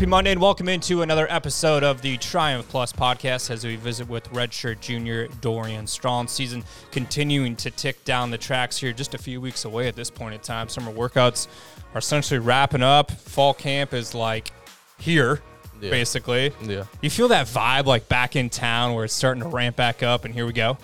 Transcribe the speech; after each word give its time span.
Happy 0.00 0.08
Monday 0.08 0.32
and 0.32 0.40
welcome 0.40 0.66
into 0.66 1.02
another 1.02 1.26
episode 1.30 1.84
of 1.84 2.00
the 2.00 2.16
Triumph 2.16 2.66
Plus 2.70 2.90
podcast 2.90 3.50
as 3.50 3.66
we 3.66 3.76
visit 3.76 4.08
with 4.08 4.24
redshirt 4.30 4.80
junior 4.80 5.28
Dorian 5.42 5.86
Strong. 5.86 6.26
Season 6.28 6.64
continuing 6.90 7.54
to 7.56 7.70
tick 7.70 8.02
down 8.06 8.30
the 8.30 8.38
tracks 8.38 8.78
here, 8.78 8.94
just 8.94 9.12
a 9.14 9.18
few 9.18 9.42
weeks 9.42 9.66
away 9.66 9.88
at 9.88 9.96
this 9.96 10.08
point 10.08 10.32
in 10.32 10.40
time. 10.40 10.70
Summer 10.70 10.90
workouts 10.90 11.48
are 11.92 11.98
essentially 11.98 12.40
wrapping 12.40 12.82
up. 12.82 13.10
Fall 13.10 13.52
camp 13.52 13.92
is 13.92 14.14
like 14.14 14.52
here, 14.98 15.42
Yeah. 15.82 15.90
basically. 15.90 16.54
Yeah. 16.62 16.84
You 17.02 17.10
feel 17.10 17.28
that 17.28 17.46
vibe 17.46 17.84
like 17.84 18.08
back 18.08 18.36
in 18.36 18.48
town 18.48 18.94
where 18.94 19.04
it's 19.04 19.12
starting 19.12 19.42
to 19.42 19.50
ramp 19.50 19.76
back 19.76 20.02
up, 20.02 20.24
and 20.24 20.32
here 20.32 20.46
we 20.46 20.54
go. 20.54 20.78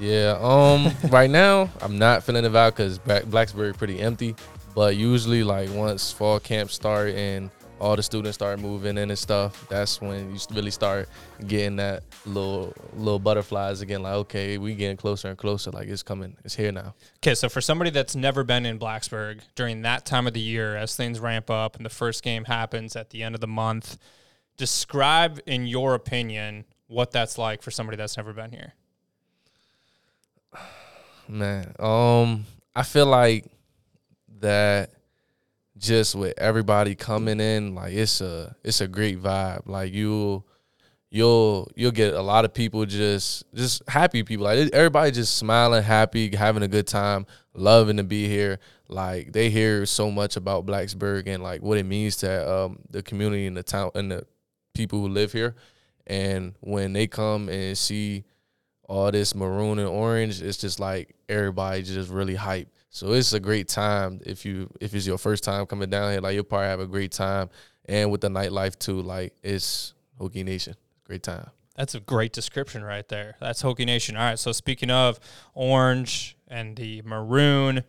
Yeah. 0.00 0.36
Um. 0.40 0.92
right 1.10 1.30
now, 1.30 1.70
I'm 1.80 1.96
not 1.96 2.24
feeling 2.24 2.42
the 2.42 2.50
vibe 2.50 2.70
because 2.72 2.98
Blacksburg 2.98 3.78
pretty 3.78 4.00
empty. 4.00 4.34
But 4.74 4.96
usually, 4.96 5.44
like 5.44 5.70
once 5.72 6.10
fall 6.10 6.40
camp 6.40 6.72
start 6.72 7.10
and 7.10 7.50
all 7.80 7.96
the 7.96 8.02
students 8.02 8.36
start 8.36 8.60
moving 8.60 8.98
in 8.98 9.10
and 9.10 9.18
stuff, 9.18 9.66
that's 9.68 10.00
when 10.00 10.34
you 10.34 10.38
really 10.52 10.70
start 10.70 11.08
getting 11.46 11.76
that 11.76 12.02
little 12.26 12.74
little 12.94 13.18
butterflies 13.18 13.80
again. 13.80 14.02
Like, 14.02 14.14
okay, 14.14 14.58
we 14.58 14.74
getting 14.74 14.96
closer 14.96 15.28
and 15.28 15.38
closer. 15.38 15.70
Like 15.70 15.88
it's 15.88 16.02
coming. 16.02 16.36
It's 16.44 16.54
here 16.54 16.72
now. 16.72 16.94
Okay, 17.16 17.34
so 17.34 17.48
for 17.48 17.60
somebody 17.60 17.90
that's 17.90 18.14
never 18.14 18.44
been 18.44 18.66
in 18.66 18.78
Blacksburg 18.78 19.40
during 19.54 19.82
that 19.82 20.04
time 20.04 20.26
of 20.26 20.34
the 20.34 20.40
year, 20.40 20.76
as 20.76 20.94
things 20.94 21.18
ramp 21.18 21.50
up 21.50 21.76
and 21.76 21.84
the 21.84 21.90
first 21.90 22.22
game 22.22 22.44
happens 22.44 22.96
at 22.96 23.10
the 23.10 23.22
end 23.22 23.34
of 23.34 23.40
the 23.40 23.48
month, 23.48 23.96
describe 24.56 25.40
in 25.46 25.66
your 25.66 25.94
opinion 25.94 26.66
what 26.86 27.12
that's 27.12 27.38
like 27.38 27.62
for 27.62 27.70
somebody 27.70 27.96
that's 27.96 28.16
never 28.16 28.32
been 28.32 28.50
here. 28.50 28.74
Man, 31.28 31.74
um, 31.78 32.44
I 32.76 32.82
feel 32.82 33.06
like 33.06 33.46
that 34.40 34.90
just 35.78 36.14
with 36.14 36.38
everybody 36.38 36.94
coming 36.94 37.40
in, 37.40 37.74
like 37.74 37.92
it's 37.92 38.20
a 38.20 38.54
it's 38.62 38.80
a 38.80 38.88
great 38.88 39.22
vibe. 39.22 39.66
Like 39.66 39.92
you'll 39.92 40.46
you'll 41.10 41.68
you'll 41.74 41.90
get 41.90 42.14
a 42.14 42.22
lot 42.22 42.44
of 42.44 42.54
people 42.54 42.86
just 42.86 43.44
just 43.54 43.82
happy 43.88 44.22
people. 44.22 44.44
Like 44.44 44.70
everybody 44.72 45.10
just 45.10 45.36
smiling, 45.36 45.82
happy, 45.82 46.34
having 46.34 46.62
a 46.62 46.68
good 46.68 46.86
time, 46.86 47.26
loving 47.54 47.96
to 47.96 48.04
be 48.04 48.28
here. 48.28 48.58
Like 48.88 49.32
they 49.32 49.50
hear 49.50 49.86
so 49.86 50.10
much 50.10 50.36
about 50.36 50.66
Blacksburg 50.66 51.26
and 51.26 51.42
like 51.42 51.62
what 51.62 51.78
it 51.78 51.86
means 51.86 52.16
to 52.18 52.52
um, 52.52 52.80
the 52.90 53.02
community 53.02 53.46
and 53.46 53.56
the 53.56 53.62
town 53.62 53.90
and 53.94 54.10
the 54.10 54.26
people 54.74 55.00
who 55.00 55.08
live 55.08 55.32
here. 55.32 55.54
And 56.06 56.54
when 56.60 56.92
they 56.92 57.06
come 57.06 57.48
and 57.48 57.78
see 57.78 58.24
all 58.90 59.10
this 59.12 59.36
maroon 59.36 59.78
and 59.78 59.88
orange, 59.88 60.42
it's 60.42 60.58
just 60.58 60.80
like 60.80 61.14
everybody 61.28 61.82
just 61.84 62.10
really 62.10 62.34
hype. 62.34 62.68
So 62.90 63.12
it's 63.12 63.32
a 63.32 63.38
great 63.38 63.68
time 63.68 64.20
if 64.26 64.44
you 64.44 64.68
if 64.80 64.92
it's 64.94 65.06
your 65.06 65.16
first 65.16 65.44
time 65.44 65.64
coming 65.66 65.88
down 65.90 66.10
here. 66.10 66.20
Like 66.20 66.34
you'll 66.34 66.42
probably 66.42 66.66
have 66.66 66.80
a 66.80 66.88
great 66.88 67.12
time, 67.12 67.50
and 67.84 68.10
with 68.10 68.20
the 68.20 68.28
nightlife 68.28 68.76
too. 68.78 69.00
Like 69.00 69.32
it's 69.44 69.94
Hokie 70.18 70.44
Nation, 70.44 70.74
great 71.04 71.22
time. 71.22 71.48
That's 71.76 71.94
a 71.94 72.00
great 72.00 72.32
description 72.32 72.82
right 72.82 73.06
there. 73.08 73.36
That's 73.40 73.62
Hokie 73.62 73.86
Nation. 73.86 74.16
All 74.16 74.24
right, 74.24 74.38
so 74.38 74.50
speaking 74.50 74.90
of 74.90 75.20
orange 75.54 76.36
and 76.48 76.76
the 76.76 77.00
maroon, 77.02 77.84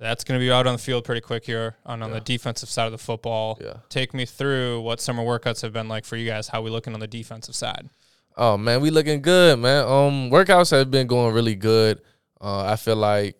that's 0.00 0.24
going 0.24 0.38
to 0.40 0.44
be 0.44 0.50
out 0.50 0.66
on 0.66 0.72
the 0.74 0.78
field 0.78 1.04
pretty 1.04 1.20
quick 1.20 1.46
here 1.46 1.76
on, 1.86 2.02
on 2.02 2.08
Yeah. 2.10 2.16
the 2.16 2.20
defensive 2.20 2.68
side 2.68 2.86
of 2.86 2.92
the 2.92 2.98
football. 2.98 3.58
Yeah. 3.62 3.74
Take 3.88 4.12
me 4.12 4.26
through 4.26 4.80
what 4.82 5.00
summer 5.00 5.22
workouts 5.22 5.62
have 5.62 5.72
been 5.72 5.88
like 5.88 6.04
for 6.04 6.16
you 6.16 6.26
guys. 6.28 6.48
How 6.48 6.60
we 6.62 6.70
looking 6.70 6.94
on 6.94 7.00
the 7.00 7.06
defensive 7.06 7.54
side? 7.54 7.88
Oh 8.36 8.56
man, 8.56 8.80
we 8.80 8.90
looking 8.90 9.20
good, 9.20 9.58
man. 9.58 9.84
Um, 9.84 10.30
workouts 10.30 10.70
have 10.70 10.90
been 10.90 11.06
going 11.06 11.34
really 11.34 11.54
good. 11.54 12.00
Uh, 12.40 12.64
I 12.64 12.76
feel 12.76 12.96
like 12.96 13.36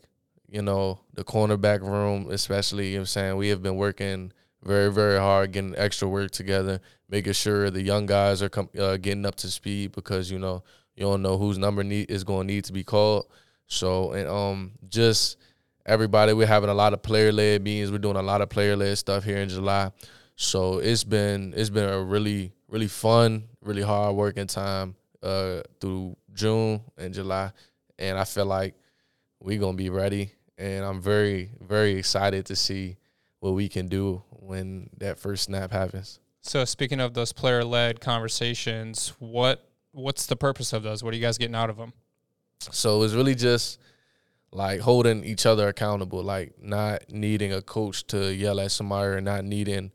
you 0.49 0.63
know 0.63 1.01
the 1.15 1.25
cornerback 1.25 1.81
room, 1.81 2.29
especially. 2.31 2.89
You 2.89 2.93
know 2.95 2.99
what 2.99 3.03
I'm 3.03 3.07
saying 3.07 3.37
we 3.37 3.49
have 3.49 3.63
been 3.63 3.77
working 3.77 4.33
very 4.63 4.93
very 4.93 5.19
hard, 5.19 5.53
getting 5.53 5.75
extra 5.77 6.09
work 6.09 6.31
together, 6.31 6.81
making 7.09 7.33
sure 7.33 7.71
the 7.71 7.83
young 7.83 8.07
guys 8.07 8.43
are 8.43 8.49
com- 8.49 8.71
uh, 8.79 8.97
getting 8.97 9.27
up 9.27 9.35
to 9.37 9.51
speed 9.51 9.93
because 9.93 10.31
you 10.31 10.39
know 10.39 10.63
you 10.95 11.05
don't 11.05 11.23
know 11.23 11.39
whose 11.39 11.59
number 11.59 11.83
need 11.83 12.11
is 12.11 12.23
going 12.25 12.47
to 12.47 12.55
need 12.55 12.65
to 12.65 12.73
be 12.73 12.85
called. 12.85 13.27
So 13.67 14.13
and 14.13 14.29
um 14.29 14.73
just 14.89 15.39
everybody, 15.87 16.33
we're 16.33 16.47
having 16.47 16.71
a 16.71 16.75
lot 16.75 16.93
of 16.93 17.03
player 17.03 17.33
led 17.33 17.63
meetings. 17.63 17.91
We're 17.91 17.99
doing 17.99 18.17
a 18.17 18.23
lot 18.23 18.41
of 18.43 18.51
player 18.51 18.77
led 18.77 18.97
stuff 18.99 19.25
here 19.25 19.39
in 19.39 19.49
July. 19.49 19.91
So 20.37 20.79
it's 20.79 21.05
been 21.05 21.55
it's 21.57 21.71
been 21.71 21.89
a 21.89 22.03
really 22.03 22.53
really 22.69 22.89
fun, 22.89 23.45
really 23.63 23.83
hard 23.83 24.17
working 24.17 24.47
time 24.47 24.95
uh, 25.23 25.63
through 25.81 26.17
June 26.35 26.81
and 26.97 27.15
July, 27.15 27.53
and 27.99 28.19
I 28.19 28.25
feel 28.25 28.47
like 28.47 28.75
we're 29.41 29.61
gonna 29.61 29.77
be 29.77 29.91
ready. 29.91 30.33
And 30.59 30.85
I'm 30.85 31.01
very 31.01 31.51
very 31.61 31.95
excited 31.97 32.47
to 32.47 32.57
see 32.57 32.97
what 33.41 33.53
we 33.53 33.69
can 33.69 33.89
do 33.89 34.23
when 34.31 34.91
that 34.99 35.19
first 35.19 35.45
snap 35.45 35.73
happens. 35.73 36.21
So 36.43 36.65
speaking 36.65 37.01
of 37.01 37.15
those 37.15 37.33
player 37.33 37.65
led 37.65 38.01
conversations, 38.01 39.13
what 39.19 39.69
what's 39.93 40.27
the 40.27 40.37
purpose 40.37 40.73
of 40.73 40.83
those? 40.83 41.03
What 41.03 41.15
are 41.15 41.17
you 41.17 41.23
guys 41.23 41.39
getting 41.39 41.55
out 41.55 41.71
of 41.71 41.77
them? 41.77 41.93
So 42.71 43.03
it's 43.03 43.15
really 43.15 43.35
just 43.35 43.79
like 44.53 44.81
holding 44.81 45.25
each 45.25 45.47
other 45.47 45.69
accountable, 45.69 46.23
like 46.23 46.55
not 46.61 47.05
needing 47.09 47.53
a 47.53 47.63
coach 47.63 48.07
to 48.09 48.33
yell 48.33 48.61
at 48.61 48.71
somebody 48.71 49.09
or 49.09 49.21
not 49.21 49.45
needing, 49.45 49.91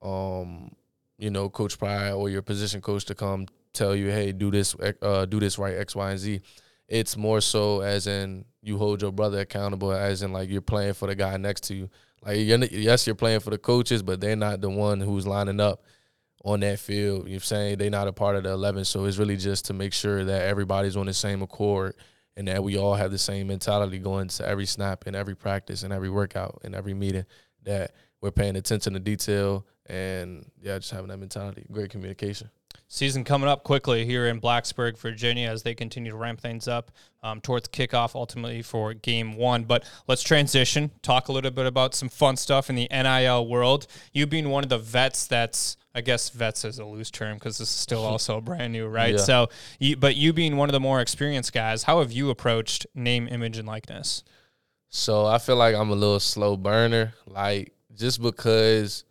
um, 0.00 0.70
you 1.18 1.30
know, 1.30 1.48
Coach 1.48 1.78
Pry 1.78 2.10
or 2.12 2.28
your 2.28 2.42
position 2.42 2.80
coach 2.80 3.04
to 3.06 3.14
come 3.14 3.46
tell 3.72 3.94
you, 3.94 4.10
hey, 4.10 4.32
do 4.32 4.50
this, 4.50 4.74
uh, 5.02 5.24
do 5.26 5.40
this 5.40 5.58
right, 5.58 5.76
X, 5.76 5.94
Y, 5.94 6.10
and 6.10 6.18
Z. 6.18 6.40
It's 6.88 7.16
more 7.16 7.40
so 7.40 7.80
as 7.80 8.06
in 8.06 8.44
you 8.62 8.78
hold 8.78 9.02
your 9.02 9.12
brother 9.12 9.40
accountable, 9.40 9.92
as 9.92 10.22
in 10.22 10.32
like 10.32 10.50
you're 10.50 10.60
playing 10.60 10.94
for 10.94 11.08
the 11.08 11.14
guy 11.14 11.36
next 11.36 11.64
to 11.64 11.74
you. 11.74 11.90
Like 12.22 12.38
you're, 12.38 12.58
yes, 12.64 13.06
you're 13.06 13.16
playing 13.16 13.40
for 13.40 13.50
the 13.50 13.58
coaches, 13.58 14.02
but 14.02 14.20
they're 14.20 14.36
not 14.36 14.60
the 14.60 14.70
one 14.70 15.00
who's 15.00 15.26
lining 15.26 15.60
up 15.60 15.82
on 16.44 16.60
that 16.60 16.78
field. 16.78 17.24
You 17.24 17.24
know 17.24 17.30
what 17.30 17.34
I'm 17.34 17.40
saying 17.40 17.78
they're 17.78 17.90
not 17.90 18.08
a 18.08 18.12
part 18.12 18.36
of 18.36 18.44
the 18.44 18.50
11. 18.50 18.84
So 18.84 19.04
it's 19.04 19.18
really 19.18 19.36
just 19.36 19.66
to 19.66 19.74
make 19.74 19.92
sure 19.92 20.24
that 20.24 20.42
everybody's 20.42 20.96
on 20.96 21.06
the 21.06 21.14
same 21.14 21.42
accord 21.42 21.94
and 22.36 22.48
that 22.48 22.62
we 22.62 22.78
all 22.78 22.94
have 22.94 23.10
the 23.10 23.18
same 23.18 23.48
mentality 23.48 23.98
going 23.98 24.28
to 24.28 24.48
every 24.48 24.66
snap 24.66 25.04
and 25.06 25.16
every 25.16 25.34
practice 25.34 25.82
and 25.82 25.92
every 25.92 26.10
workout 26.10 26.60
and 26.64 26.74
every 26.74 26.94
meeting 26.94 27.24
that 27.64 27.92
we're 28.20 28.30
paying 28.30 28.56
attention 28.56 28.92
to 28.92 29.00
detail 29.00 29.66
and 29.88 30.50
yeah, 30.62 30.78
just 30.78 30.90
having 30.90 31.08
that 31.08 31.18
mentality. 31.18 31.64
Great 31.70 31.90
communication. 31.90 32.50
Season 32.88 33.24
coming 33.24 33.48
up 33.48 33.64
quickly 33.64 34.04
here 34.06 34.28
in 34.28 34.40
Blacksburg, 34.40 34.96
Virginia, 34.96 35.50
as 35.50 35.64
they 35.64 35.74
continue 35.74 36.12
to 36.12 36.16
ramp 36.16 36.40
things 36.40 36.68
up 36.68 36.92
um, 37.22 37.40
towards 37.40 37.68
kickoff 37.68 38.14
ultimately 38.14 38.62
for 38.62 38.94
game 38.94 39.36
one. 39.36 39.64
But 39.64 39.84
let's 40.06 40.22
transition, 40.22 40.92
talk 41.02 41.26
a 41.26 41.32
little 41.32 41.50
bit 41.50 41.66
about 41.66 41.96
some 41.96 42.08
fun 42.08 42.36
stuff 42.36 42.70
in 42.70 42.76
the 42.76 42.86
NIL 42.92 43.48
world. 43.48 43.88
You 44.12 44.26
being 44.26 44.50
one 44.50 44.62
of 44.62 44.70
the 44.70 44.78
vets 44.78 45.26
that's, 45.26 45.76
I 45.96 46.00
guess 46.00 46.30
vets 46.30 46.64
is 46.64 46.78
a 46.78 46.84
loose 46.84 47.10
term 47.10 47.34
because 47.34 47.58
this 47.58 47.68
is 47.68 47.74
still 47.74 48.04
also 48.04 48.40
brand 48.40 48.72
new, 48.72 48.86
right? 48.86 49.14
Yeah. 49.14 49.20
So, 49.20 49.48
you, 49.80 49.96
but 49.96 50.14
you 50.14 50.32
being 50.32 50.56
one 50.56 50.68
of 50.68 50.72
the 50.72 50.80
more 50.80 51.00
experienced 51.00 51.52
guys, 51.52 51.82
how 51.82 51.98
have 51.98 52.12
you 52.12 52.30
approached 52.30 52.86
name, 52.94 53.26
image, 53.28 53.58
and 53.58 53.66
likeness? 53.66 54.22
So 54.90 55.26
I 55.26 55.38
feel 55.38 55.56
like 55.56 55.74
I'm 55.74 55.90
a 55.90 55.94
little 55.94 56.20
slow 56.20 56.56
burner, 56.56 57.14
like 57.26 57.72
just 57.96 58.22
because 58.22 59.04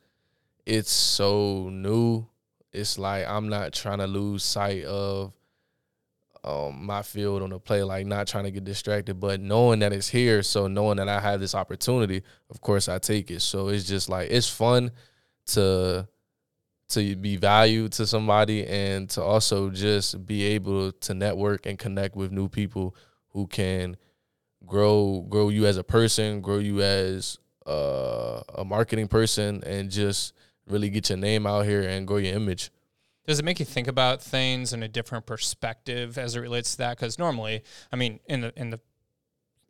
it's 0.66 0.92
so 0.92 1.70
new. 1.70 2.26
It's 2.74 2.98
like 2.98 3.26
I'm 3.28 3.50
not 3.50 3.74
trying 3.74 4.00
to 4.00 4.08
lose 4.08 4.44
sight 4.44 4.84
of 4.84 5.34
um, 6.44 6.86
my 6.86 7.02
field 7.02 7.42
on 7.42 7.50
the 7.50 7.60
play, 7.60 7.84
like 7.84 8.06
not 8.06 8.28
trying 8.28 8.44
to 8.44 8.52
get 8.52 8.64
distracted, 8.64 9.20
but 9.20 9.40
knowing 9.40 9.80
that 9.80 9.94
it's 9.94 10.10
here. 10.10 10.44
So 10.44 10.68
knowing 10.68 10.98
that 10.98 11.10
I 11.10 11.20
have 11.20 11.40
this 11.40 11.56
opportunity, 11.56 12.22
of 12.50 12.62
course 12.62 12.88
I 12.88 13.00
take 13.00 13.32
it. 13.32 13.42
So 13.42 13.70
it's 13.70 13.86
just 13.86 14.10
like 14.10 14.30
it's 14.30 14.50
fun 14.50 14.92
to 15.48 16.08
to 16.90 17.16
be 17.16 17.36
valued 17.36 17.92
to 17.94 18.06
somebody 18.06 18.66
and 18.68 19.10
to 19.10 19.22
also 19.22 19.72
just 19.72 20.24
be 20.28 20.44
able 20.44 20.92
to 20.92 21.14
network 21.16 21.66
and 21.66 21.80
connect 21.80 22.16
with 22.16 22.32
new 22.32 22.48
people 22.48 22.96
who 23.30 23.48
can 23.48 23.98
grow 24.68 25.26
grow 25.30 25.50
you 25.50 25.66
as 25.66 25.78
a 25.78 25.84
person, 25.84 26.42
grow 26.42 26.60
you 26.60 26.82
as 26.82 27.40
uh, 27.66 28.42
a 28.54 28.64
marketing 28.64 29.08
person, 29.08 29.64
and 29.66 29.90
just 29.90 30.34
really 30.68 30.90
get 30.90 31.10
your 31.10 31.18
name 31.18 31.46
out 31.46 31.66
here 31.66 31.82
and 31.82 32.08
grow 32.08 32.18
your 32.18 32.36
image. 32.36 32.72
Does 33.28 33.40
it 33.40 33.46
make 33.46 33.60
you 33.60 33.66
think 33.66 33.88
about 33.88 34.22
things 34.22 34.72
in 34.72 34.84
a 34.84 34.88
different 34.88 35.26
perspective 35.26 36.18
as 36.18 36.36
it 36.36 36.40
relates 36.40 36.72
to 36.74 36.78
that? 36.80 36.98
Because 36.98 37.18
normally, 37.18 37.64
I 37.92 37.96
mean, 37.96 38.20
in 38.28 38.42
the 38.42 38.54
in 38.56 38.70
the 38.70 38.80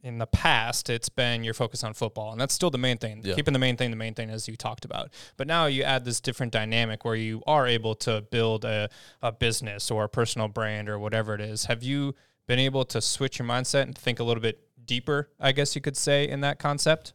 in 0.03 0.19
the 0.19 0.27
past, 0.27 0.89
it's 0.89 1.09
been 1.09 1.44
your 1.44 1.56
focus 1.56 1.83
on 1.83 1.94
football, 1.94 2.31
and 2.31 2.39
that's 2.39 2.53
still 2.53 2.69
the 2.69 2.77
main 2.77 2.97
thing. 2.97 3.21
Yeah. 3.24 3.33
Keeping 3.33 3.53
the 3.53 3.59
main 3.59 3.75
thing 3.75 3.89
the 3.89 3.97
main 3.97 4.13
thing, 4.13 4.30
as 4.30 4.47
you 4.47 4.56
talked 4.56 4.86
about. 4.86 5.09
But 5.36 5.47
now 5.47 5.65
you 5.65 5.83
add 5.83 6.06
this 6.06 6.19
different 6.19 6.51
dynamic 6.51 7.06
where 7.06 7.15
you 7.15 7.41
are 7.48 7.65
able 7.65 7.95
to 7.95 8.21
build 8.30 8.65
a, 8.65 8.89
a 9.21 9.31
business 9.31 9.89
or 9.89 10.03
a 10.03 10.09
personal 10.09 10.48
brand 10.48 10.89
or 10.89 11.00
whatever 11.00 11.33
it 11.33 11.41
is. 11.41 11.65
Have 11.65 11.81
you 11.81 12.13
been 12.45 12.59
able 12.59 12.86
to 12.86 13.01
switch 13.01 13.39
your 13.39 13.48
mindset 13.48 13.83
and 13.83 13.98
think 13.98 14.19
a 14.19 14.24
little 14.24 14.41
bit 14.41 14.59
deeper? 14.86 15.31
I 15.39 15.53
guess 15.53 15.75
you 15.75 15.81
could 15.81 15.98
say 15.98 16.27
in 16.27 16.41
that 16.41 16.59
concept. 16.59 17.13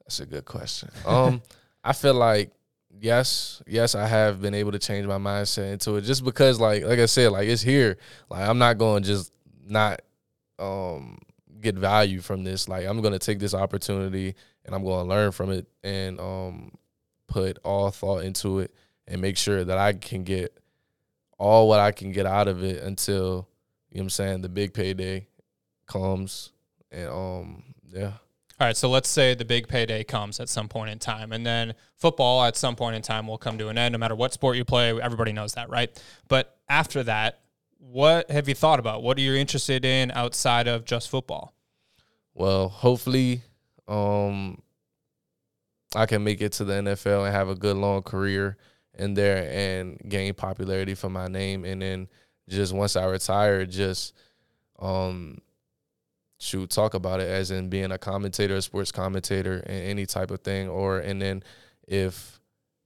That's 0.00 0.18
a 0.20 0.26
good 0.26 0.44
question. 0.44 0.90
Um, 1.06 1.42
I 1.88 1.94
feel 1.94 2.12
like 2.12 2.52
yes, 3.00 3.62
yes, 3.66 3.94
I 3.94 4.06
have 4.06 4.42
been 4.42 4.52
able 4.52 4.72
to 4.72 4.78
change 4.78 5.06
my 5.06 5.16
mindset 5.16 5.72
into 5.72 5.96
it 5.96 6.02
just 6.02 6.22
because, 6.22 6.60
like, 6.60 6.84
like 6.84 6.98
I 6.98 7.06
said, 7.06 7.32
like 7.32 7.48
it's 7.48 7.62
here. 7.62 7.96
Like 8.28 8.46
I'm 8.46 8.58
not 8.58 8.76
going 8.76 9.04
to 9.04 9.08
just 9.08 9.32
not 9.66 10.02
um 10.58 11.18
get 11.62 11.76
value 11.76 12.20
from 12.20 12.44
this. 12.44 12.68
Like 12.68 12.86
I'm 12.86 13.00
going 13.00 13.14
to 13.14 13.18
take 13.18 13.38
this 13.38 13.54
opportunity 13.54 14.34
and 14.66 14.74
I'm 14.74 14.84
going 14.84 15.02
to 15.02 15.08
learn 15.08 15.32
from 15.32 15.50
it 15.50 15.66
and 15.82 16.20
um 16.20 16.72
put 17.26 17.56
all 17.64 17.90
thought 17.90 18.22
into 18.22 18.58
it 18.58 18.74
and 19.06 19.22
make 19.22 19.38
sure 19.38 19.64
that 19.64 19.78
I 19.78 19.94
can 19.94 20.24
get 20.24 20.60
all 21.38 21.68
what 21.68 21.80
I 21.80 21.92
can 21.92 22.12
get 22.12 22.26
out 22.26 22.48
of 22.48 22.62
it 22.62 22.82
until 22.82 23.48
you 23.90 23.96
know 23.96 24.00
what 24.00 24.02
I'm 24.02 24.10
saying 24.10 24.42
the 24.42 24.50
big 24.50 24.74
payday 24.74 25.26
comes 25.86 26.52
and 26.92 27.08
um 27.08 27.62
yeah. 27.90 28.12
All 28.60 28.66
right, 28.66 28.76
so 28.76 28.90
let's 28.90 29.08
say 29.08 29.34
the 29.34 29.44
big 29.44 29.68
payday 29.68 30.02
comes 30.02 30.40
at 30.40 30.48
some 30.48 30.68
point 30.68 30.90
in 30.90 30.98
time, 30.98 31.32
and 31.32 31.46
then 31.46 31.74
football 31.94 32.42
at 32.42 32.56
some 32.56 32.74
point 32.74 32.96
in 32.96 33.02
time 33.02 33.28
will 33.28 33.38
come 33.38 33.56
to 33.58 33.68
an 33.68 33.78
end, 33.78 33.92
no 33.92 33.98
matter 33.98 34.16
what 34.16 34.32
sport 34.32 34.56
you 34.56 34.64
play. 34.64 35.00
Everybody 35.00 35.32
knows 35.32 35.54
that, 35.54 35.70
right? 35.70 35.90
But 36.26 36.58
after 36.68 37.04
that, 37.04 37.40
what 37.78 38.28
have 38.32 38.48
you 38.48 38.56
thought 38.56 38.80
about? 38.80 39.04
What 39.04 39.16
are 39.16 39.20
you 39.20 39.34
interested 39.34 39.84
in 39.84 40.10
outside 40.10 40.66
of 40.66 40.84
just 40.84 41.08
football? 41.08 41.54
Well, 42.34 42.68
hopefully, 42.68 43.42
um, 43.86 44.60
I 45.94 46.06
can 46.06 46.24
make 46.24 46.40
it 46.40 46.52
to 46.54 46.64
the 46.64 46.74
NFL 46.74 47.26
and 47.26 47.34
have 47.34 47.48
a 47.48 47.54
good 47.54 47.76
long 47.76 48.02
career 48.02 48.56
in 48.94 49.14
there 49.14 49.48
and 49.52 50.00
gain 50.08 50.34
popularity 50.34 50.94
for 50.94 51.08
my 51.08 51.28
name. 51.28 51.64
And 51.64 51.80
then 51.80 52.08
just 52.48 52.72
once 52.72 52.96
I 52.96 53.04
retire, 53.04 53.64
just 53.66 54.14
um, 54.80 55.38
shoot, 56.48 56.70
talk 56.70 56.94
about 56.94 57.20
it 57.20 57.28
as 57.28 57.50
in 57.50 57.68
being 57.68 57.92
a 57.92 57.98
commentator, 57.98 58.56
a 58.56 58.62
sports 58.62 58.92
commentator, 58.92 59.58
and 59.66 59.82
any 59.84 60.06
type 60.06 60.30
of 60.30 60.40
thing. 60.40 60.68
Or 60.68 60.98
and 60.98 61.20
then 61.20 61.42
if 61.86 62.40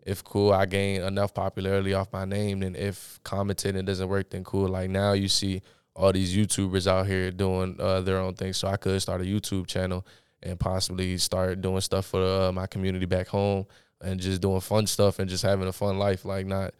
if 0.04 0.24
cool, 0.24 0.52
I 0.52 0.66
gain 0.66 1.02
enough 1.02 1.32
popularity 1.32 1.94
off 1.94 2.12
my 2.12 2.24
name, 2.24 2.60
then 2.60 2.74
if 2.74 3.20
commentating 3.24 3.84
doesn't 3.84 4.08
work, 4.08 4.30
then 4.30 4.44
cool. 4.44 4.68
Like 4.68 4.90
now 4.90 5.12
you 5.12 5.28
see 5.28 5.62
all 5.94 6.12
these 6.12 6.36
YouTubers 6.36 6.86
out 6.86 7.06
here 7.06 7.30
doing 7.30 7.76
uh, 7.78 8.00
their 8.00 8.18
own 8.18 8.34
thing, 8.34 8.52
so 8.52 8.68
I 8.68 8.76
could 8.76 9.00
start 9.00 9.20
a 9.20 9.24
YouTube 9.24 9.66
channel 9.66 10.04
and 10.42 10.58
possibly 10.58 11.16
start 11.18 11.60
doing 11.60 11.80
stuff 11.80 12.06
for 12.06 12.22
uh, 12.22 12.52
my 12.52 12.66
community 12.66 13.06
back 13.06 13.28
home 13.28 13.66
and 14.00 14.18
just 14.18 14.40
doing 14.40 14.60
fun 14.60 14.86
stuff 14.86 15.20
and 15.20 15.30
just 15.30 15.44
having 15.44 15.68
a 15.68 15.72
fun 15.72 15.98
life, 15.98 16.24
like 16.24 16.46
not. 16.46 16.74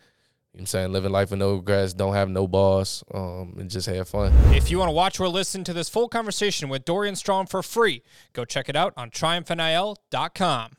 I'm 0.58 0.66
saying 0.66 0.92
living 0.92 1.12
life 1.12 1.30
with 1.30 1.38
no 1.38 1.60
grass, 1.60 1.94
don't 1.94 2.12
have 2.12 2.28
no 2.28 2.46
boss, 2.46 3.02
um, 3.14 3.54
and 3.58 3.70
just 3.70 3.86
have 3.88 4.08
fun. 4.08 4.32
If 4.54 4.70
you 4.70 4.78
want 4.78 4.88
to 4.88 4.92
watch 4.92 5.18
or 5.18 5.28
listen 5.28 5.64
to 5.64 5.72
this 5.72 5.88
full 5.88 6.08
conversation 6.08 6.68
with 6.68 6.84
Dorian 6.84 7.16
Strong 7.16 7.46
for 7.46 7.62
free, 7.62 8.02
go 8.34 8.44
check 8.44 8.68
it 8.68 8.76
out 8.76 8.92
on 8.96 9.10
triumphnil.com. 9.10 10.72